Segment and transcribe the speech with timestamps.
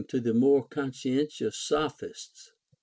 [0.01, 2.53] 4T9 to the more contentious Sophists.